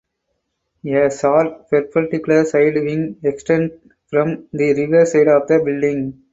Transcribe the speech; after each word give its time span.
A 0.87 1.11
short 1.15 1.69
perpendicular 1.69 2.43
side 2.45 2.73
wing 2.73 3.17
extends 3.23 3.73
from 4.09 4.47
the 4.51 4.73
rear 4.73 5.05
side 5.05 5.27
of 5.27 5.47
the 5.47 5.59
building. 5.63 6.23